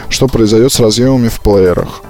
что 0.10 0.28
произойдет 0.28 0.74
с 0.74 0.80
разъемами 0.80 1.30
в 1.30 1.40
плеерах? 1.42 2.02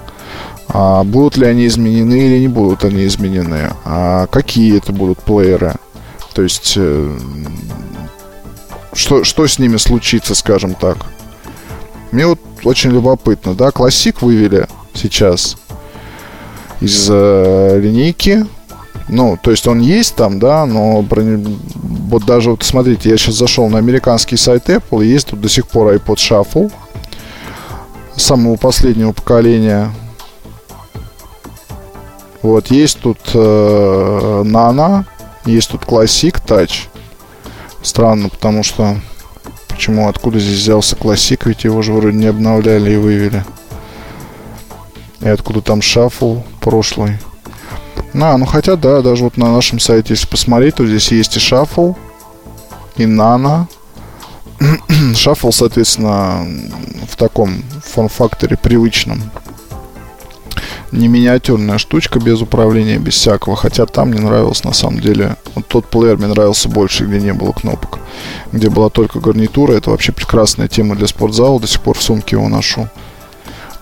А 0.68 1.02
будут 1.02 1.36
ли 1.36 1.46
они 1.46 1.66
изменены 1.66 2.26
или 2.26 2.40
не 2.40 2.48
будут 2.48 2.84
они 2.84 3.06
изменены? 3.06 3.72
А 3.84 4.26
какие 4.26 4.76
это 4.76 4.92
будут 4.92 5.18
плееры? 5.20 5.74
То 6.34 6.42
есть, 6.42 6.74
э, 6.76 7.18
что, 8.92 9.24
что 9.24 9.46
с 9.46 9.58
ними 9.58 9.76
случится, 9.78 10.34
скажем 10.34 10.74
так? 10.74 10.98
Мне 12.12 12.26
вот 12.26 12.40
очень 12.64 12.90
любопытно, 12.90 13.54
да, 13.54 13.70
классик 13.70 14.22
вывели 14.22 14.66
сейчас 14.94 15.56
из 16.80 17.08
э, 17.10 17.80
линейки 17.80 18.46
ну, 19.08 19.38
то 19.40 19.50
есть 19.50 19.66
он 19.66 19.80
есть 19.80 20.16
там, 20.16 20.38
да, 20.38 20.66
но 20.66 21.02
вот 21.02 22.24
даже 22.24 22.50
вот 22.50 22.62
смотрите, 22.62 23.10
я 23.10 23.16
сейчас 23.16 23.36
зашел 23.36 23.68
на 23.68 23.78
американский 23.78 24.36
сайт 24.36 24.68
Apple, 24.68 25.04
и 25.04 25.08
есть 25.08 25.28
тут 25.28 25.40
до 25.40 25.48
сих 25.48 25.66
пор 25.66 25.94
iPod 25.94 26.16
Shuffle 26.16 26.72
самого 28.16 28.56
последнего 28.56 29.12
поколения. 29.12 29.92
Вот, 32.42 32.70
есть 32.70 33.00
тут 33.00 33.18
э, 33.34 34.42
Nano, 34.44 35.04
есть 35.44 35.70
тут 35.70 35.82
Classic 35.82 36.34
Touch. 36.46 36.88
Странно, 37.82 38.28
потому 38.28 38.62
что 38.62 38.96
почему, 39.68 40.08
откуда 40.08 40.38
здесь 40.38 40.58
взялся 40.58 40.96
классик, 40.96 41.46
ведь 41.46 41.64
его 41.64 41.82
же 41.82 41.92
вроде 41.92 42.16
не 42.16 42.26
обновляли 42.26 42.92
и 42.92 42.96
вывели. 42.96 43.44
И 45.20 45.28
откуда 45.28 45.60
там 45.62 45.82
шаффл 45.82 46.38
прошлый. 46.60 47.18
А, 48.14 48.36
ну 48.36 48.46
хотя 48.46 48.76
да, 48.76 49.02
даже 49.02 49.24
вот 49.24 49.36
на 49.36 49.52
нашем 49.52 49.78
сайте, 49.78 50.14
если 50.14 50.26
посмотреть, 50.26 50.76
то 50.76 50.86
здесь 50.86 51.10
есть 51.12 51.36
и 51.36 51.40
шаффл, 51.40 51.94
и 52.96 53.06
нано. 53.06 53.68
шаффл, 55.14 55.50
соответственно, 55.52 56.46
в 57.08 57.16
таком 57.16 57.62
форм-факторе 57.84 58.56
привычном 58.56 59.22
не 60.92 61.08
миниатюрная 61.08 61.78
штучка 61.78 62.18
без 62.18 62.40
управления, 62.40 62.98
без 62.98 63.14
всякого. 63.14 63.56
Хотя 63.56 63.86
там 63.86 64.08
мне 64.08 64.20
нравилось 64.20 64.64
на 64.64 64.72
самом 64.72 65.00
деле. 65.00 65.36
Вот 65.54 65.66
тот 65.66 65.86
плеер 65.86 66.16
мне 66.16 66.28
нравился 66.28 66.68
больше, 66.68 67.04
где 67.04 67.20
не 67.20 67.32
было 67.32 67.52
кнопок. 67.52 67.98
Где 68.52 68.70
была 68.70 68.88
только 68.88 69.20
гарнитура. 69.20 69.72
Это 69.72 69.90
вообще 69.90 70.12
прекрасная 70.12 70.68
тема 70.68 70.96
для 70.96 71.06
спортзала. 71.06 71.60
До 71.60 71.66
сих 71.66 71.80
пор 71.82 71.96
в 71.98 72.02
сумке 72.02 72.36
его 72.36 72.48
ношу. 72.48 72.88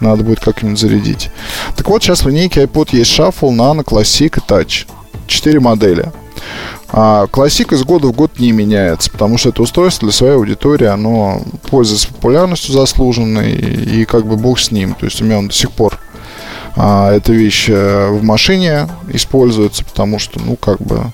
Надо 0.00 0.22
будет 0.24 0.40
как-нибудь 0.40 0.78
зарядить. 0.78 1.30
Так 1.76 1.88
вот, 1.88 2.02
сейчас 2.02 2.22
в 2.22 2.28
линейке 2.28 2.64
iPod 2.64 2.88
есть 2.92 3.18
Shuffle, 3.18 3.50
Nano, 3.50 3.84
Classic 3.84 4.26
и 4.26 4.40
Touch. 4.50 4.86
Четыре 5.26 5.60
модели. 5.60 6.12
А 6.88 7.26
Classic 7.26 7.74
из 7.74 7.82
года 7.82 8.06
в 8.08 8.12
год 8.12 8.38
не 8.38 8.52
меняется, 8.52 9.10
потому 9.10 9.38
что 9.38 9.48
это 9.48 9.62
устройство 9.62 10.06
для 10.06 10.12
своей 10.12 10.34
аудитории, 10.34 10.86
оно 10.86 11.42
пользуется 11.68 12.08
популярностью 12.08 12.72
заслуженной, 12.72 13.52
и 13.54 14.04
как 14.04 14.26
бы 14.26 14.36
бог 14.36 14.58
с 14.60 14.70
ним. 14.70 14.94
То 14.94 15.06
есть 15.06 15.20
у 15.20 15.24
меня 15.24 15.38
он 15.38 15.48
до 15.48 15.54
сих 15.54 15.72
пор 15.72 15.98
а, 16.78 17.10
эта 17.10 17.32
вещь 17.32 17.66
э, 17.68 18.10
в 18.10 18.22
машине 18.22 18.86
используется, 19.08 19.82
потому 19.82 20.18
что, 20.18 20.38
ну, 20.38 20.56
как 20.56 20.78
бы 20.78 21.04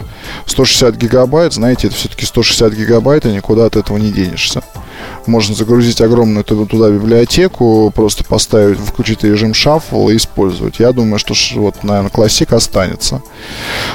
160 0.46 0.96
гигабайт, 0.96 1.52
знаете, 1.52 1.86
это 1.86 1.96
все-таки 1.96 2.26
160 2.26 2.74
гигабайт, 2.74 3.26
и 3.26 3.32
никуда 3.32 3.66
от 3.66 3.76
этого 3.76 3.96
не 3.96 4.10
денешься. 4.10 4.62
Можно 5.26 5.54
загрузить 5.54 6.00
огромную 6.00 6.42
туда 6.42 6.90
библиотеку, 6.90 7.92
просто 7.94 8.24
поставить, 8.24 8.78
включить 8.78 9.22
режим 9.22 9.54
шаффл 9.54 10.08
и 10.08 10.16
использовать. 10.16 10.80
Я 10.80 10.92
думаю, 10.92 11.20
что 11.20 11.34
вот, 11.54 11.84
наверное, 11.84 12.10
классик 12.10 12.52
останется. 12.52 13.22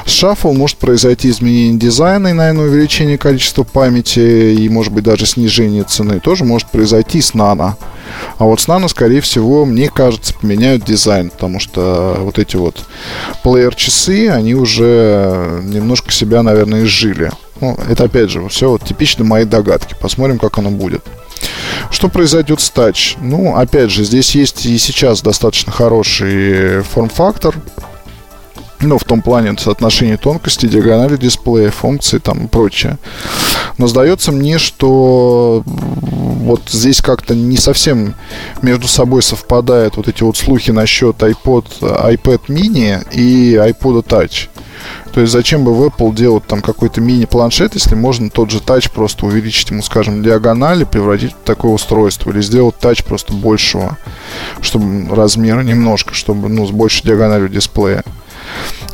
С 0.05 0.11
шаффл 0.11 0.53
может 0.53 0.77
произойти 0.77 1.29
изменение 1.29 1.77
дизайна 1.77 2.29
и, 2.29 2.33
наверное, 2.33 2.67
увеличение 2.67 3.17
количества 3.17 3.63
памяти 3.63 4.55
и, 4.57 4.69
может 4.69 4.93
быть, 4.93 5.03
даже 5.03 5.25
снижение 5.25 5.83
цены. 5.83 6.21
Тоже 6.21 6.45
может 6.45 6.69
произойти 6.69 7.21
с 7.21 7.33
нано. 7.33 7.75
А 8.37 8.45
вот 8.45 8.59
с 8.59 8.67
Nano, 8.67 8.87
скорее 8.87 9.21
всего, 9.21 9.65
мне 9.65 9.89
кажется, 9.89 10.33
поменяют 10.33 10.83
дизайн, 10.83 11.29
потому 11.29 11.59
что 11.59 12.15
вот 12.19 12.39
эти 12.39 12.55
вот 12.55 12.85
плеер-часы, 13.43 14.29
они 14.29 14.53
уже 14.55 15.61
немножко 15.63 16.11
себя, 16.11 16.43
наверное, 16.43 16.83
изжили. 16.83 17.31
Ну, 17.59 17.77
это 17.89 18.03
опять 18.03 18.29
же, 18.29 18.47
все 18.49 18.69
вот 18.69 18.83
типично 18.83 19.23
мои 19.23 19.45
догадки. 19.45 19.95
Посмотрим, 19.99 20.37
как 20.37 20.57
оно 20.59 20.69
будет. 20.69 21.03
Что 21.91 22.09
произойдет 22.09 22.59
с 22.59 22.71
Touch? 22.71 23.17
Ну, 23.21 23.55
опять 23.55 23.91
же, 23.91 24.03
здесь 24.03 24.35
есть 24.35 24.65
и 24.65 24.77
сейчас 24.77 25.21
достаточно 25.21 25.71
хороший 25.71 26.81
форм-фактор. 26.83 27.55
Ну, 28.79 28.99
в 28.99 29.03
том 29.03 29.21
плане 29.21 29.57
соотношение 29.57 30.17
тонкости, 30.17 30.67
диагонали 30.67 31.17
дисплея, 31.17 31.71
функции 31.71 32.19
там 32.19 32.45
и 32.45 32.47
прочее. 32.47 32.97
Но 33.77 33.87
сдается 33.87 34.31
мне, 34.31 34.59
что 34.59 35.63
вот 35.65 36.61
здесь 36.69 37.01
как-то 37.01 37.35
не 37.35 37.57
совсем 37.57 38.13
между 38.61 38.87
собой 38.87 39.23
совпадают 39.23 39.97
вот 39.97 40.07
эти 40.07 40.21
вот 40.21 40.37
слухи 40.37 40.71
насчет 40.71 41.17
iPod, 41.17 41.65
iPad 41.81 42.41
mini 42.49 43.03
и 43.11 43.55
iPod 43.55 44.05
Touch. 44.05 44.49
То 45.11 45.21
есть 45.21 45.33
зачем 45.33 45.65
бы 45.65 45.73
в 45.73 45.83
Apple 45.83 46.13
делать 46.13 46.45
там 46.45 46.61
какой-то 46.61 47.01
мини-планшет, 47.01 47.73
если 47.73 47.95
можно 47.95 48.29
тот 48.29 48.51
же 48.51 48.61
тач 48.61 48.91
просто 48.91 49.25
увеличить 49.25 49.71
ему, 49.71 49.81
скажем, 49.81 50.21
диагонали, 50.21 50.83
превратить 50.83 51.31
в 51.31 51.43
такое 51.43 51.71
устройство, 51.71 52.29
или 52.29 52.41
сделать 52.41 52.77
тач 52.77 53.03
просто 53.03 53.33
большего, 53.33 53.97
чтобы 54.61 55.13
размера 55.15 55.61
немножко, 55.61 56.13
чтобы, 56.13 56.49
ну, 56.49 56.67
с 56.67 56.71
большей 56.71 57.07
диагональю 57.07 57.49
дисплея. 57.49 58.03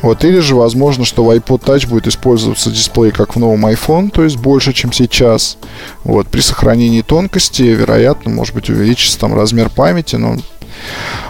Вот, 0.02 0.26
или 0.26 0.40
же 0.40 0.56
возможно, 0.56 1.06
что 1.06 1.24
в 1.24 1.30
iPod 1.30 1.64
Touch 1.64 1.88
будет 1.88 2.08
использоваться 2.08 2.70
дисплей 2.70 3.12
как 3.12 3.36
в 3.36 3.40
новом 3.40 3.66
iPhone, 3.66 4.10
то 4.10 4.24
есть 4.24 4.38
больше, 4.38 4.74
чем 4.74 4.92
сейчас. 4.92 5.58
Вот, 6.04 6.28
при 6.28 6.42
сохранении 6.42 7.02
тонкости, 7.02 7.64
вероятно, 7.64 8.32
может 8.32 8.54
быть, 8.54 8.70
увеличится 8.70 9.20
там 9.20 9.34
размер 9.34 9.70
памяти, 9.70 10.18
но 10.18 10.36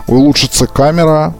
улучшится 0.08 0.66
камера, 0.66 1.36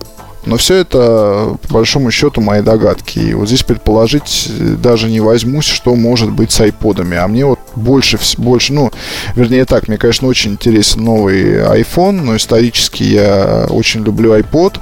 но 0.46 0.58
все 0.58 0.76
это, 0.76 1.56
по 1.68 1.76
большому 1.76 2.12
счету, 2.12 2.42
мои 2.42 2.62
догадки. 2.62 3.20
И 3.20 3.34
вот 3.34 3.48
здесь 3.48 3.64
предположить 3.64 4.50
э, 4.50 4.76
даже 4.82 5.10
не 5.10 5.20
возьмусь, 5.20 5.66
что 5.66 5.96
может 5.96 6.32
быть 6.32 6.52
с 6.52 6.60
айподами. 6.60 7.18
А 7.18 7.28
мне 7.28 7.46
вот 7.46 7.60
больше, 7.76 8.20
больше, 8.38 8.74
ну, 8.74 8.92
вернее 9.36 9.66
так, 9.66 9.88
мне, 9.88 9.98
конечно, 9.98 10.28
очень 10.28 10.52
интересен 10.52 11.04
новый 11.04 11.60
iPhone, 11.60 12.22
но 12.22 12.36
исторически 12.36 13.04
я 13.04 13.68
очень 13.70 14.04
люблю 14.04 14.38
iPod. 14.38 14.80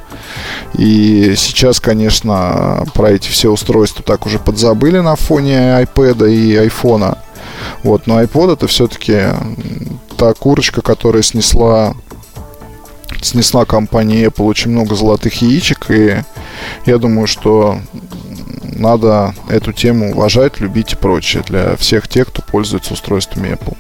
И 0.77 1.33
сейчас, 1.37 1.79
конечно, 1.79 2.85
про 2.93 3.11
эти 3.11 3.29
все 3.29 3.49
устройства 3.49 4.03
так 4.03 4.25
уже 4.25 4.39
подзабыли 4.39 4.99
на 4.99 5.15
фоне 5.15 5.83
iPad 5.83 6.31
и 6.31 6.55
iPhone. 6.55 7.17
Вот, 7.83 8.07
но 8.07 8.21
iPod 8.21 8.53
это 8.53 8.67
все-таки 8.67 9.25
та 10.17 10.33
курочка, 10.33 10.81
которая 10.81 11.23
снесла 11.23 11.95
снесла 13.21 13.65
компания 13.65 14.25
Apple 14.25 14.45
очень 14.45 14.71
много 14.71 14.95
золотых 14.95 15.41
яичек, 15.41 15.87
и 15.89 16.23
я 16.85 16.97
думаю, 16.97 17.27
что 17.27 17.79
надо 18.63 19.35
эту 19.49 19.73
тему 19.73 20.11
уважать, 20.11 20.59
любить 20.59 20.93
и 20.93 20.95
прочее 20.95 21.43
для 21.47 21.75
всех 21.75 22.07
тех, 22.07 22.27
кто 22.27 22.41
пользуется 22.41 22.93
устройствами 22.93 23.49
Apple. 23.49 23.77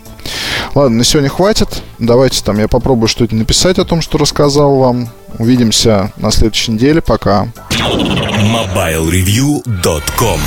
Ладно, 0.75 0.97
на 0.97 1.03
сегодня 1.03 1.29
хватит. 1.29 1.81
Давайте 1.99 2.43
там 2.43 2.59
я 2.59 2.67
попробую 2.67 3.07
что-то 3.07 3.35
написать 3.35 3.79
о 3.79 3.85
том, 3.85 4.01
что 4.01 4.17
рассказал 4.17 4.75
вам. 4.75 5.09
Увидимся 5.39 6.11
на 6.17 6.29
следующей 6.31 6.73
неделе. 6.73 7.01
Пока. 7.01 7.47
MobileReview.com 7.69 10.41